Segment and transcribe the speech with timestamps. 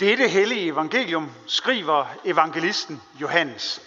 [0.00, 3.80] Dette hellige evangelium skriver evangelisten Johannes.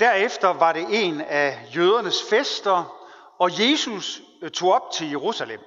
[0.00, 2.96] Derefter var det en af jødernes fester,
[3.38, 4.22] og Jesus
[4.54, 5.60] tog op til Jerusalem.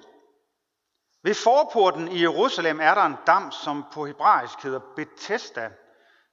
[1.23, 5.69] Ved forporten i Jerusalem er der en dam, som på hebraisk hedder Bethesda.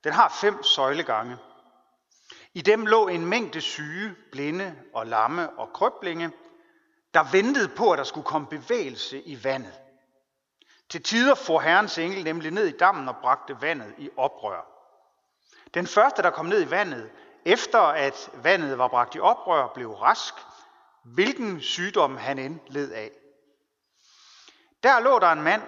[0.04, 1.36] Den har fem søjlegange.
[2.54, 6.32] I dem lå en mængde syge, blinde og lamme og krøblinge,
[7.14, 9.80] der ventede på, at der skulle komme bevægelse i vandet.
[10.88, 14.66] Til tider for Herrens engel nemlig ned i dammen og bragte vandet i oprør.
[15.74, 17.10] Den første, der kom ned i vandet,
[17.44, 20.34] efter at vandet var bragt i oprør, blev rask,
[21.04, 23.10] hvilken sygdom han end led af.
[24.82, 25.62] Der lå der en mand,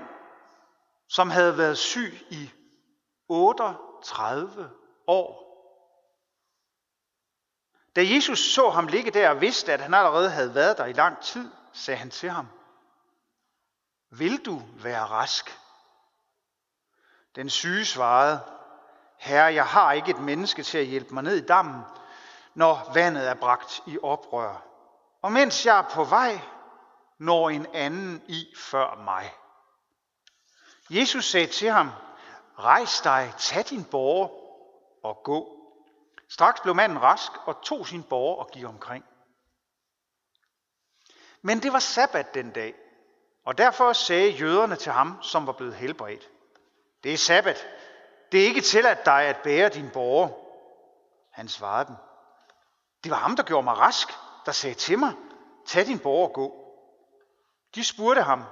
[1.08, 2.50] som havde været syg i
[3.28, 4.70] 38
[5.06, 5.42] år.
[7.96, 10.92] Da Jesus så ham ligge der og vidste, at han allerede havde været der i
[10.92, 12.48] lang tid, sagde han til ham,
[14.10, 15.58] Vil du være rask?
[17.34, 18.40] Den syge svarede,
[19.18, 21.82] Herre, jeg har ikke et menneske til at hjælpe mig ned i dammen,
[22.54, 24.64] når vandet er bragt i oprør.
[25.22, 26.40] Og mens jeg er på vej,
[27.22, 29.34] når en anden i før mig.
[30.90, 31.90] Jesus sagde til ham,
[32.58, 34.28] rejs dig, tag din borger
[35.04, 35.58] og gå.
[36.28, 39.04] Straks blev manden rask og tog sin borger og gik omkring.
[41.42, 42.74] Men det var sabbat den dag,
[43.44, 46.30] og derfor sagde jøderne til ham, som var blevet helbredt.
[47.04, 47.66] Det er sabbat.
[48.32, 50.28] Det er ikke tilladt dig at bære din borger.
[51.30, 51.96] Han svarede dem.
[53.04, 54.08] Det var ham, der gjorde mig rask,
[54.46, 55.12] der sagde til mig,
[55.66, 56.61] tag din borger og gå.
[57.74, 58.42] De spurgte ham,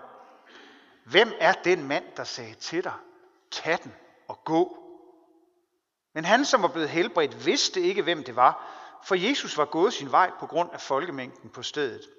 [1.05, 2.95] hvem er den mand, der sagde til dig,
[3.51, 3.95] tag den
[4.29, 4.77] og gå?
[6.15, 8.67] Men han, som var blevet helbredt, vidste ikke, hvem det var,
[9.05, 12.11] for Jesus var gået sin vej på grund af folkemængden på stedet.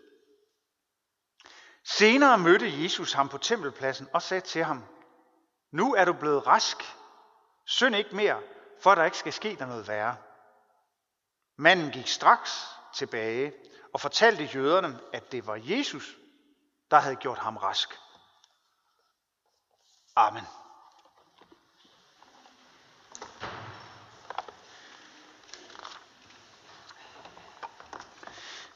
[1.83, 4.83] Senere mødte Jesus ham på tempelpladsen og sagde til ham,
[5.71, 6.77] nu er du blevet rask.
[7.65, 8.41] Synd ikke mere,
[8.81, 10.17] for der ikke skal ske dig noget værre.
[11.57, 12.65] Manden gik straks
[12.95, 13.53] tilbage
[13.93, 16.17] og fortalte jøderne, at det var Jesus,
[16.91, 17.99] der havde gjort ham rask.
[20.15, 20.43] Amen.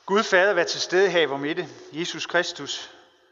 [0.05, 1.67] Gud Fader, vær til stede her hvor midte.
[1.91, 2.91] Jesus Kristus,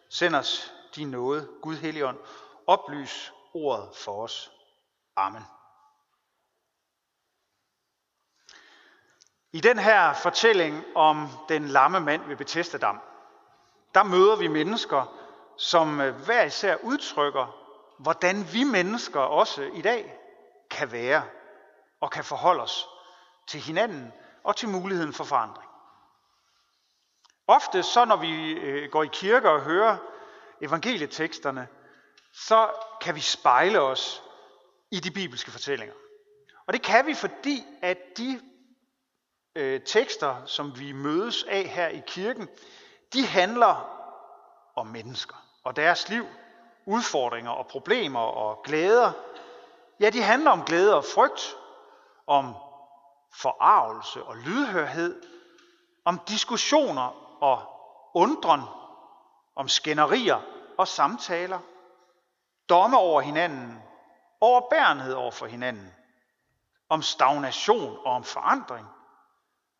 [0.10, 1.50] send os din nåde.
[1.62, 2.20] Gud Helligånd,
[2.68, 4.52] oplys ordet for os.
[5.16, 5.44] Amen.
[9.52, 13.02] I den her fortælling om den lamme mand ved Bethesda-dam,
[13.96, 15.20] der møder vi mennesker,
[15.58, 17.60] som øh, hver især udtrykker,
[17.98, 20.20] hvordan vi mennesker også i dag
[20.70, 21.24] kan være
[22.02, 22.88] og kan forholde os
[23.48, 25.70] til hinanden og til muligheden for forandring.
[27.48, 29.98] Ofte så når vi øh, går i kirke og hører
[30.62, 31.68] evangelieteksterne,
[32.34, 32.70] så
[33.02, 34.24] kan vi spejle os
[34.92, 35.96] i de bibelske fortællinger.
[36.68, 38.42] Og det kan vi, fordi at de
[39.56, 42.50] øh, tekster, som vi mødes af her i kirken,
[43.14, 43.90] de handler
[44.76, 46.26] om mennesker og deres liv,
[46.86, 49.12] udfordringer og problemer og glæder.
[50.00, 51.56] Ja, de handler om glæde og frygt,
[52.28, 52.56] om
[53.34, 55.24] forarvelse og lydhørhed,
[56.06, 57.62] om diskussioner og
[58.14, 58.62] undren,
[59.56, 60.42] om skænderier
[60.78, 61.60] og samtaler,
[62.70, 63.84] domme over hinanden,
[64.42, 65.94] overbærenhed over for hinanden,
[66.90, 68.88] om stagnation og om forandring,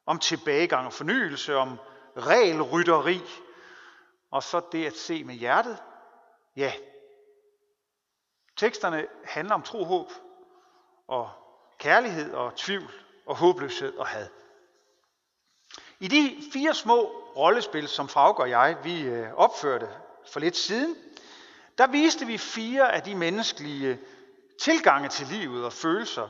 [0.06, 1.80] om tilbagegang og fornyelse, om
[2.18, 3.22] regelrytteri,
[4.32, 5.78] og så det at se med hjertet.
[6.56, 6.74] Ja,
[8.58, 10.12] teksterne handler om tro, håb
[11.08, 11.30] og
[11.80, 12.92] kærlighed og tvivl
[13.26, 14.28] og håbløshed og had.
[16.00, 17.02] I de fire små
[17.36, 19.90] rollespil, som Frauke og jeg vi øh, opførte
[20.32, 20.96] for lidt siden,
[21.78, 24.00] der viste vi fire af de menneskelige
[24.62, 26.28] tilgange til livet og følelser,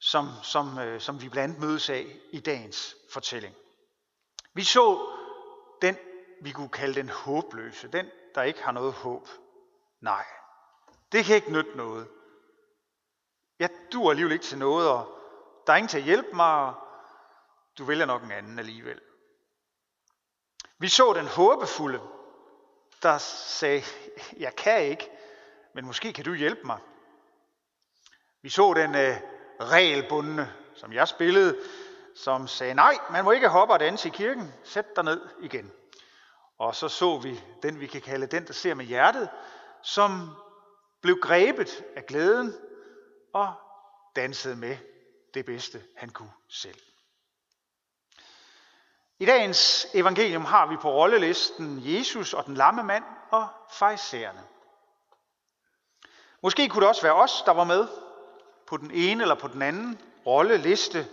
[0.00, 3.54] som, som, øh, som vi blandt andet mødes af i dagens fortælling.
[4.56, 5.12] Vi så
[5.82, 5.96] den,
[6.40, 9.28] vi kunne kalde den håbløse, den, der ikke har noget håb.
[10.00, 10.24] Nej,
[11.12, 12.08] det kan ikke nytte noget.
[13.58, 15.18] Jeg dur alligevel ikke til noget, og
[15.66, 16.74] der er ingen til at hjælpe mig, og
[17.78, 19.00] du vælger nok en anden alligevel.
[20.78, 22.00] Vi så den håbefulde,
[23.02, 23.82] der sagde,
[24.36, 25.10] jeg kan ikke,
[25.74, 26.78] men måske kan du hjælpe mig.
[28.42, 29.16] Vi så den øh,
[29.60, 31.60] regelbundne, som jeg spillede,
[32.16, 35.72] som sagde, nej, man må ikke hoppe og danse i kirken, sæt dig ned igen.
[36.58, 39.28] Og så så vi den, vi kan kalde den, der ser med hjertet,
[39.82, 40.30] som
[41.00, 42.54] blev grebet af glæden
[43.34, 43.54] og
[44.16, 44.76] dansede med
[45.34, 46.78] det bedste, han kunne selv.
[49.18, 54.42] I dagens evangelium har vi på rollelisten Jesus og den lamme mand og fejserne.
[56.42, 57.88] Måske kunne det også være os, der var med
[58.66, 61.06] på den ene eller på den anden rolleliste,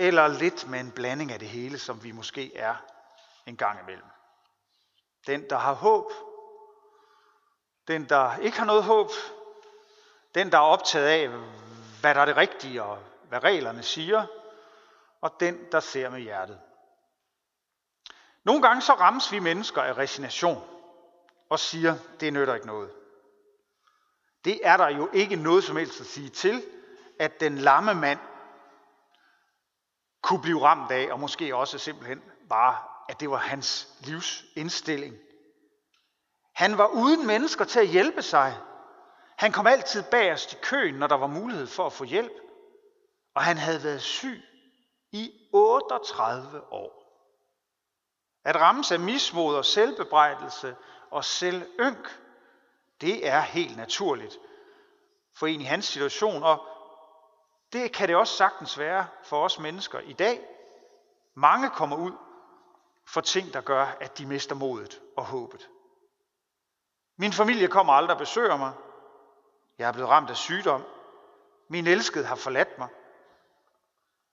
[0.00, 2.74] eller lidt med en blanding af det hele, som vi måske er
[3.46, 4.06] en gang imellem.
[5.26, 6.12] Den, der har håb,
[7.88, 9.10] den, der ikke har noget håb,
[10.34, 11.28] den, der er optaget af,
[12.00, 12.98] hvad der er det rigtige og
[13.28, 14.26] hvad reglerne siger,
[15.20, 16.60] og den, der ser med hjertet.
[18.44, 20.64] Nogle gange så rammes vi mennesker af resignation
[21.48, 22.90] og siger, det nytter ikke noget.
[24.44, 26.64] Det er der jo ikke noget som helst at sige til,
[27.18, 28.18] at den lamme mand
[30.22, 32.76] kunne blive ramt af, og måske også simpelthen bare,
[33.08, 35.14] at det var hans livs indstilling.
[36.54, 38.56] Han var uden mennesker til at hjælpe sig.
[39.36, 42.32] Han kom altid bagerst i køen, når der var mulighed for at få hjælp.
[43.34, 44.42] Og han havde været syg
[45.12, 47.00] i 38 år.
[48.44, 50.76] At rammes af mismod og selvbebrejdelse
[51.10, 52.20] og selvynk,
[53.00, 54.38] det er helt naturligt
[55.36, 56.66] for en i hans situation, og
[57.72, 60.40] det kan det også sagtens være for os mennesker i dag.
[61.34, 62.12] Mange kommer ud
[63.06, 65.68] for ting, der gør, at de mister modet og håbet.
[67.16, 68.72] Min familie kommer aldrig og besøger mig.
[69.78, 70.82] Jeg er blevet ramt af sygdom.
[71.68, 72.88] Min elskede har forladt mig.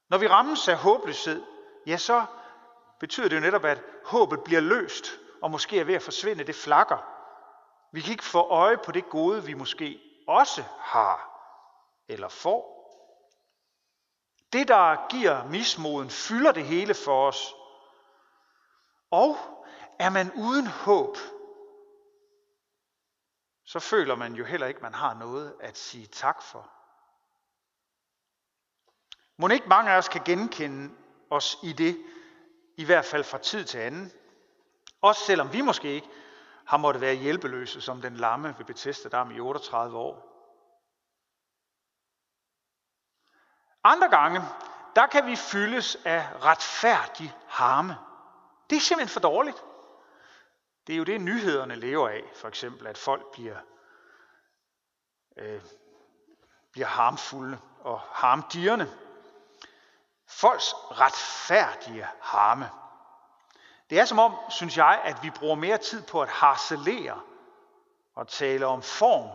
[0.09, 1.43] Når vi rammes af håbløshed,
[1.85, 2.25] ja, så
[2.99, 6.55] betyder det jo netop, at håbet bliver løst, og måske er ved at forsvinde, det
[6.55, 6.97] flakker.
[7.91, 11.29] Vi kan ikke få øje på det gode, vi måske også har
[12.07, 12.76] eller får.
[14.57, 17.55] Det, der giver mismoden, fylder det hele for os.
[19.11, 19.37] Og
[19.99, 21.17] er man uden håb,
[23.65, 26.69] så føler man jo heller ikke, man har noget at sige tak for.
[29.37, 30.95] Må ikke mange af os kan genkende
[31.29, 32.05] os i det,
[32.77, 34.11] i hvert fald fra tid til anden.
[35.01, 36.09] Også selvom vi måske ikke
[36.65, 40.36] har måttet være hjælpeløse som den lamme ved Bethesda Dam i 38 år.
[43.87, 44.41] Andre gange,
[44.95, 47.97] der kan vi fyldes af retfærdig harme.
[48.69, 49.63] Det er simpelthen for dårligt.
[50.87, 52.23] Det er jo det, nyhederne lever af.
[52.35, 53.57] For eksempel, at folk bliver,
[55.37, 55.61] øh,
[56.71, 58.91] bliver harmfulde og harmdirrende.
[60.27, 62.69] Folks retfærdige harme.
[63.89, 67.21] Det er som om, synes jeg, at vi bruger mere tid på at harcelere
[68.15, 69.29] og tale om form,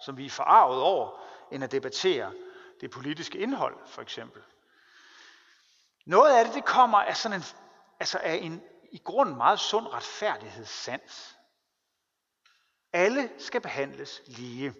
[0.00, 1.20] som vi er forarvet over,
[1.50, 2.32] end at debattere
[2.80, 4.42] det politiske indhold, for eksempel.
[6.06, 7.44] Noget af det, det kommer af sådan en,
[8.00, 8.62] altså af en
[8.92, 11.36] i grunden meget sund retfærdighedssans.
[12.92, 14.74] Alle skal behandles lige.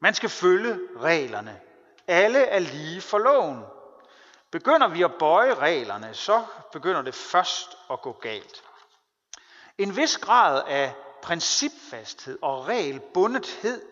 [0.00, 1.60] Man skal følge reglerne.
[2.06, 3.64] Alle er lige for loven.
[4.50, 8.64] Begynder vi at bøje reglerne, så begynder det først at gå galt.
[9.78, 13.82] En vis grad af principfasthed og regelbundethed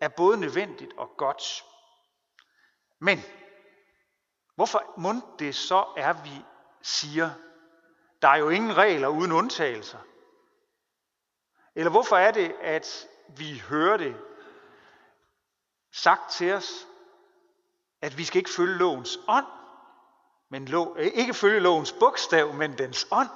[0.00, 1.64] er både nødvendigt og godt.
[2.98, 3.18] Men
[4.54, 6.44] hvorfor mund det så er, vi
[6.82, 7.30] siger,
[8.22, 9.98] der er jo ingen regler uden undtagelser?
[11.74, 14.16] Eller hvorfor er det, at vi hører det
[15.92, 16.86] sagt til os,
[18.00, 19.46] at vi skal ikke følge lovens ånd,
[20.48, 23.28] men lov, øh, ikke følge lovens bogstav, men dens ånd?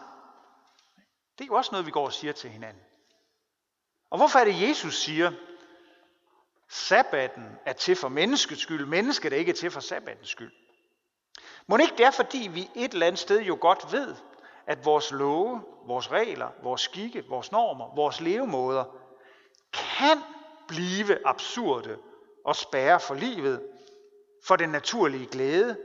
[1.38, 2.82] Det er jo også noget, vi går og siger til hinanden.
[4.10, 5.32] Og hvorfor er det, Jesus siger,
[6.68, 10.52] sabbaten er til for menneskets skyld, mennesket er ikke til for sabbatens skyld?
[11.66, 14.14] Må det ikke det er, fordi vi et eller andet sted jo godt ved,
[14.66, 18.84] at vores love, vores regler, vores skikke, vores normer, vores levemåder
[19.72, 20.22] kan
[20.68, 21.98] blive absurde
[22.44, 23.62] og spærre for livet,
[24.44, 25.78] for den naturlige glæde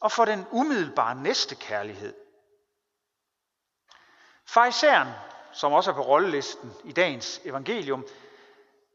[0.00, 2.14] og for den umiddelbare næstekærlighed.
[4.46, 5.08] Fariseren,
[5.52, 8.06] som også er på rollelisten i dagens evangelium,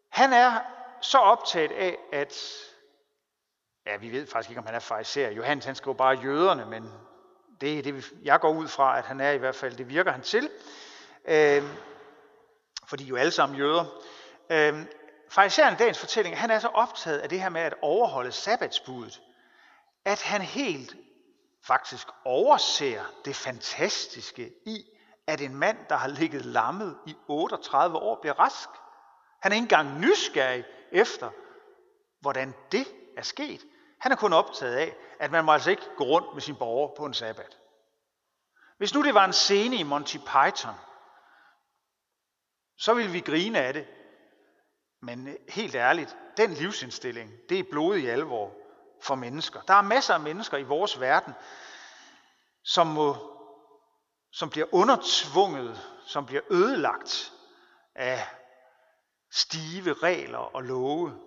[0.09, 0.59] han er
[1.01, 2.37] så optaget af, at,
[3.85, 5.29] ja, vi ved faktisk ikke, om han er fariser.
[5.29, 6.91] Johannes, han skriver bare jøderne, men
[7.61, 10.11] det er det, jeg går ud fra, at han er i hvert fald, det virker
[10.11, 10.49] han til.
[11.25, 11.63] Øh,
[12.87, 13.85] fordi jo alle sammen jøder.
[14.49, 14.85] Øh,
[15.29, 19.21] fariseren i dagens fortælling, han er så optaget af det her med at overholde sabbatsbuddet,
[20.05, 20.95] at han helt
[21.63, 24.83] faktisk overser det fantastiske i,
[25.27, 28.69] at en mand, der har ligget lammet i 38 år, bliver rask.
[29.41, 31.29] Han er ikke engang nysgerrig efter,
[32.19, 33.61] hvordan det er sket.
[33.99, 36.95] Han er kun optaget af, at man må altså ikke gå rundt med sin borger
[36.95, 37.57] på en sabbat.
[38.77, 40.75] Hvis nu det var en scene i Monty Python,
[42.77, 43.87] så ville vi grine af det.
[45.01, 48.53] Men helt ærligt, den livsindstilling, det er blodet i alvor.
[49.01, 49.61] for mennesker.
[49.61, 51.33] Der er masser af mennesker i vores verden,
[52.63, 53.15] som, må,
[54.31, 57.33] som bliver undertvunget, som bliver ødelagt
[57.95, 58.27] af
[59.31, 61.19] stive regler og love.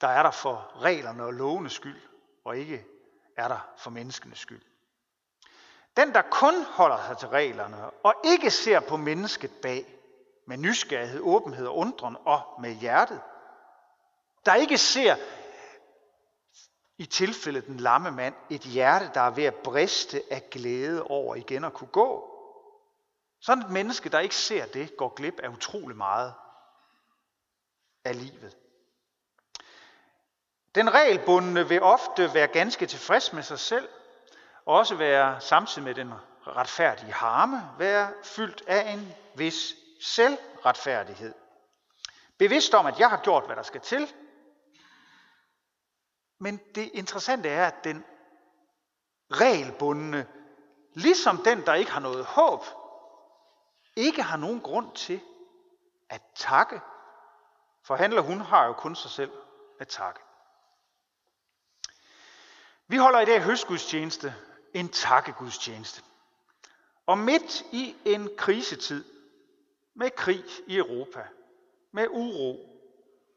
[0.00, 2.00] Der er der for reglerne og lovenes skyld,
[2.44, 2.86] og ikke
[3.36, 4.62] er der for menneskenes skyld.
[5.96, 9.92] Den, der kun holder sig til reglerne og ikke ser på mennesket bag,
[10.48, 13.20] med nysgerrighed, åbenhed og undren og med hjertet,
[14.46, 15.16] der ikke ser
[16.98, 21.34] i tilfældet den lamme mand et hjerte, der er ved at briste af glæde over
[21.34, 22.32] igen at kunne gå.
[23.40, 26.34] Sådan et menneske, der ikke ser det, går glip af utrolig meget
[28.06, 28.56] af livet.
[30.74, 33.88] Den regelbundne vil ofte være ganske tilfreds med sig selv,
[34.64, 36.12] og også være samtidig med den
[36.46, 41.34] retfærdige harme, være fyldt af en vis selvretfærdighed.
[42.38, 44.14] Bevidst om, at jeg har gjort, hvad der skal til.
[46.40, 48.04] Men det interessante er, at den
[49.30, 50.26] regelbundne,
[50.94, 52.64] ligesom den, der ikke har noget håb,
[53.96, 55.20] ikke har nogen grund til
[56.10, 56.80] at takke.
[57.86, 59.30] For handler hun har jo kun sig selv
[59.80, 60.20] at takke.
[62.88, 64.34] Vi holder i dag høstgudstjeneste,
[64.74, 66.02] en takkegudstjeneste.
[67.06, 69.04] Og midt i en krisetid,
[69.94, 71.26] med krig i Europa,
[71.92, 72.58] med uro,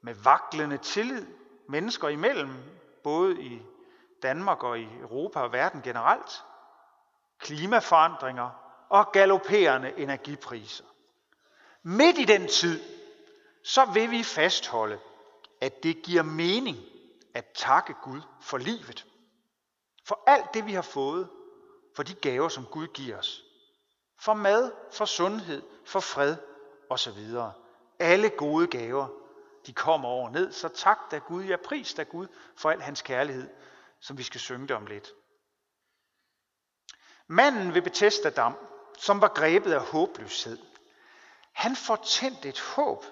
[0.01, 1.25] med vaklende tillid
[1.67, 2.53] mennesker imellem,
[3.03, 3.61] både i
[4.23, 6.43] Danmark og i Europa og verden generelt,
[7.39, 8.49] klimaforandringer
[8.89, 10.85] og galopperende energipriser.
[11.83, 12.98] Midt i den tid,
[13.69, 14.99] så vil vi fastholde,
[15.61, 16.77] at det giver mening
[17.33, 19.05] at takke Gud for livet.
[20.05, 21.29] For alt det, vi har fået,
[21.95, 23.43] for de gaver, som Gud giver os.
[24.19, 26.35] For mad, for sundhed, for fred
[26.89, 27.17] osv.
[27.99, 29.07] Alle gode gaver,
[29.65, 33.01] de kommer over ned, så tak da Gud, ja pris da Gud for al hans
[33.01, 33.49] kærlighed,
[33.99, 35.13] som vi skal synge det om lidt.
[37.27, 38.57] Manden ved Bethesda Dam,
[38.97, 40.57] som var grebet af håbløshed,
[41.53, 43.05] han får tændt et håb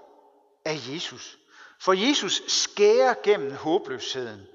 [0.68, 1.38] af Jesus.
[1.80, 4.48] For Jesus skærer gennem håbløsheden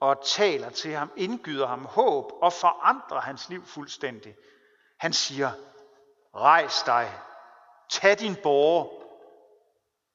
[0.00, 4.36] og taler til ham, indgyder ham håb og forandrer hans liv fuldstændig.
[4.98, 5.50] Han siger,
[6.34, 7.20] rejs dig,
[7.88, 9.04] tag din borger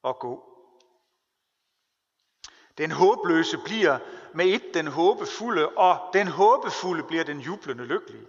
[0.03, 0.51] og gå.
[2.77, 3.99] Den håbløse bliver
[4.33, 8.27] med et den håbefulde, og den håbefulde bliver den jublende lykkelige,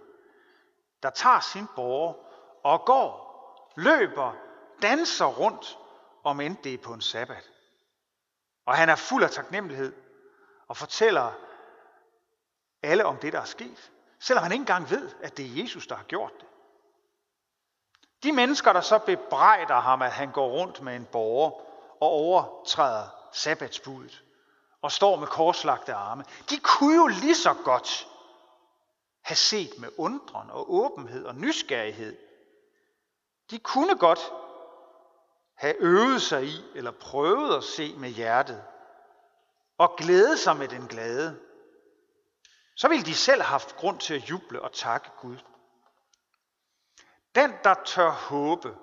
[1.03, 2.13] der tager sin borger
[2.63, 3.27] og går,
[3.77, 4.33] løber,
[4.81, 5.77] danser rundt,
[6.27, 7.49] om end det er på en sabbat.
[8.65, 9.93] Og han er fuld af taknemmelighed
[10.67, 11.31] og fortæller
[12.83, 13.91] alle om det, der er sket.
[14.19, 16.47] Selvom han ikke engang ved, at det er Jesus, der har gjort det.
[18.23, 21.51] De mennesker, der så bebrejder ham, at han går rundt med en borger
[22.01, 24.23] og overtræder sabbatsbuddet
[24.81, 28.07] og står med korslagte arme, de kunne jo lige så godt
[29.21, 32.17] have set med undren og åbenhed og nysgerrighed.
[33.51, 34.19] De kunne godt
[35.57, 38.63] have øvet sig i eller prøvet at se med hjertet
[39.77, 41.39] og glæde sig med den glade
[42.77, 45.37] så ville de selv have haft grund til at juble og takke Gud.
[47.35, 48.77] Den, der tør håbe,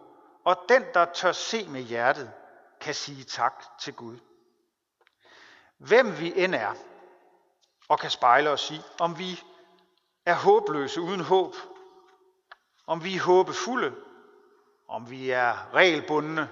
[0.44, 2.32] og den, der tør se med hjertet,
[2.80, 4.18] kan sige tak til Gud.
[5.78, 6.74] Hvem vi end er,
[7.88, 9.42] og kan spejle os i, om vi
[10.26, 11.54] er håbløse uden håb,
[12.86, 13.94] om vi er håbefulde,
[14.88, 16.50] om vi er regelbundne,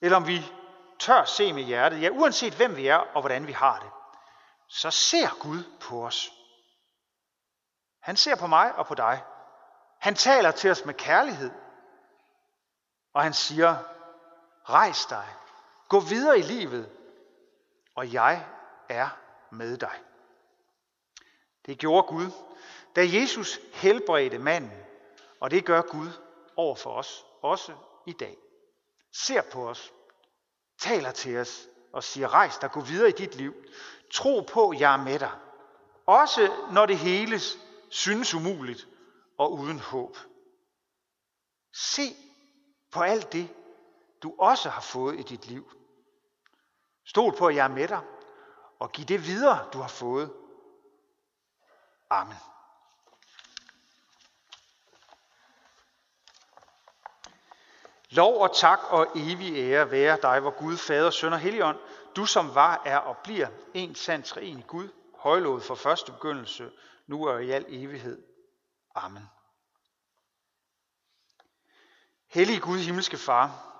[0.00, 0.52] eller om vi
[0.98, 3.90] tør se med hjertet, ja uanset hvem vi er og hvordan vi har det,
[4.68, 6.32] så ser Gud på os.
[8.00, 9.24] Han ser på mig og på dig.
[9.98, 11.50] Han taler til os med kærlighed.
[13.14, 13.76] Og han siger,
[14.64, 15.26] rejs dig,
[15.88, 16.90] gå videre i livet,
[17.94, 18.46] og jeg
[18.88, 19.08] er
[19.50, 20.02] med dig.
[21.66, 22.30] Det gjorde Gud,
[22.96, 24.84] da Jesus helbredte manden,
[25.40, 26.08] og det gør Gud
[26.56, 27.72] over for os, også
[28.06, 28.36] i dag.
[29.12, 29.92] Ser på os,
[30.78, 33.54] taler til os og siger, rejs dig, gå videre i dit liv.
[34.12, 35.38] Tro på, jeg er med dig.
[36.06, 37.40] Også når det hele
[37.88, 38.88] synes umuligt
[39.38, 40.16] og uden håb.
[41.74, 42.16] Se
[42.92, 43.54] på alt det,
[44.22, 45.72] du også har fået i dit liv.
[47.06, 48.00] Stol på, at jeg er med dig,
[48.78, 50.32] og giv det videre, du har fået.
[52.10, 52.36] Amen.
[58.10, 61.78] Lov og tak og evig ære være dig, hvor Gud, Fader, Søn og Helligånd,
[62.16, 64.88] du som var, er og bliver en sand treen Gud,
[65.18, 66.70] højlovet fra første begyndelse,
[67.06, 68.22] nu og i al evighed.
[68.94, 69.22] Amen.
[72.28, 73.70] Hellig Gud, himmelske Far,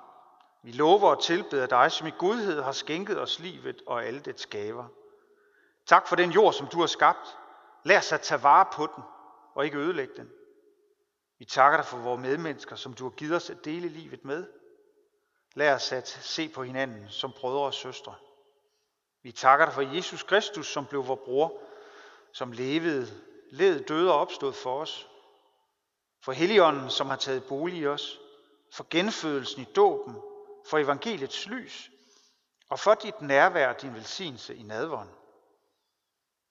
[0.63, 4.47] vi lover og tilbeder dig, som i godhed har skænket os livet og alle dets
[4.47, 4.89] gaver.
[5.87, 7.39] Tak for den jord, som du har skabt.
[7.85, 9.05] Lær os at tage vare på den
[9.55, 10.31] og ikke ødelægge den.
[11.41, 14.47] Vi takker dig for vores medmennesker, som du har givet os at dele livet med.
[15.55, 18.15] Lær os at se på hinanden som brødre og søstre.
[19.23, 21.63] Vi takker dig for Jesus Kristus, som blev vor bror,
[22.33, 23.07] som levede,
[23.51, 25.09] led, døde og opstod for os.
[26.25, 28.21] For Helligånden, som har taget bolig i os.
[28.73, 30.17] For genfødelsen i dåben.
[30.67, 31.91] For evangeliets lys.
[32.69, 35.09] Og for dit nærvær og din velsignelse i nadvånd.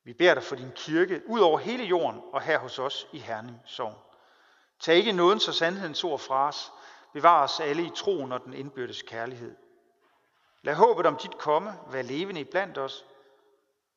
[0.04, 3.20] Vi beder dig for din kirke ud over hele jorden og her hos os i
[3.20, 4.09] Herning Sogn.
[4.80, 6.72] Tag ikke nåden og sandhedens ord fra os.
[7.14, 9.56] Bevar os alle i troen og den indbyrdes kærlighed.
[10.62, 13.06] Lad håbet om dit komme være levende blandt os.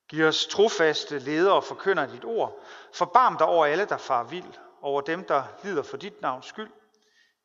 [0.08, 2.64] Giv os trofaste ledere og forkynder dit ord.
[2.92, 6.70] Forbarm dig over alle, der far vild, over dem, der lider for dit navns skyld.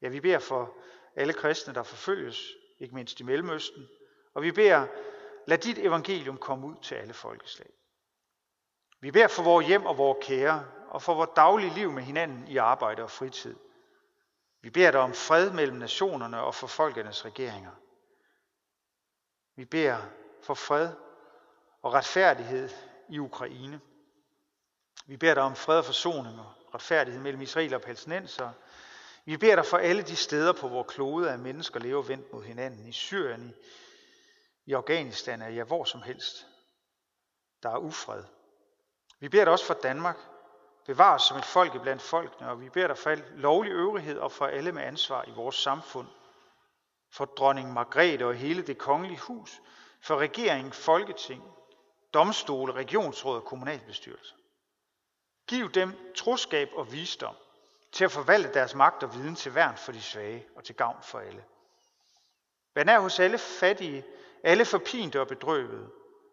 [0.02, 0.74] Ja, vi beder for
[1.16, 3.88] alle kristne, der forfølges, ikke mindst i Mellemøsten.
[4.34, 4.88] Og vi beder,
[5.48, 7.70] lad dit evangelium komme ud til alle folkeslag.
[9.00, 12.48] Vi beder for vores hjem og vores kære, og for vores daglige liv med hinanden
[12.48, 13.56] i arbejde og fritid.
[14.62, 17.72] Vi beder dig om fred mellem nationerne og for folkenes regeringer.
[19.56, 19.98] Vi beder
[20.44, 20.94] for fred
[21.82, 22.70] og retfærdighed
[23.10, 23.82] i Ukraine.
[25.06, 28.52] Vi beder dig om fred og forsoning og retfærdighed mellem Israel og palæstinenser.
[29.26, 32.44] Vi beder dig for alle de steder på vores klode, at mennesker lever vendt mod
[32.44, 32.88] hinanden.
[32.88, 33.54] I Syrien, i,
[34.66, 36.48] i Afghanistan, ja hvor som helst.
[37.64, 38.24] Der er ufred.
[39.20, 40.18] Vi beder dig også for Danmark.
[40.88, 44.20] Bevar os som et folk blandt folkene, og vi beder dig for al lovlig øvrighed
[44.20, 46.08] og for alle med ansvar i vores samfund.
[47.10, 49.62] For dronning Margrethe og hele det kongelige hus,
[50.02, 51.44] for regering, folketing,
[52.14, 54.36] domstole, regionsråd og kommunalbestyrelse.
[55.48, 57.36] Giv dem troskab og visdom
[57.92, 61.04] til at forvalte deres magt og viden til værn for de svage og til gavn
[61.04, 61.44] for alle.
[62.76, 64.06] Vær nær hos alle fattige,
[64.44, 65.90] alle forpinte og bedrøvede.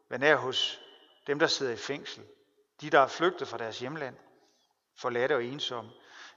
[0.09, 0.81] Vær nær hos
[1.27, 2.25] dem, der sidder i fængsel,
[2.81, 4.17] de, der er flygtet fra deres hjemland,
[4.97, 5.91] forladte og ensomme,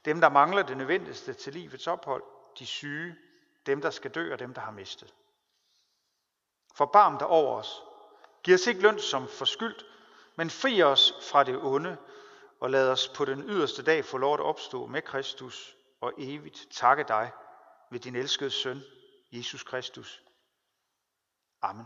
[0.05, 2.23] dem, der mangler det nødvendigste til livets ophold,
[2.59, 3.15] de syge,
[3.65, 5.13] dem, der skal dø og dem, der har mistet.
[6.75, 7.83] Forbarm dig over os.
[8.43, 9.85] Giv os ikke løn som forskyldt,
[10.35, 11.97] men fri os fra det onde,
[12.59, 16.67] og lad os på den yderste dag få lov at opstå med Kristus og evigt
[16.71, 17.31] takke dig
[17.91, 18.81] ved din elskede søn,
[19.31, 20.23] Jesus Kristus.
[21.61, 21.85] Amen.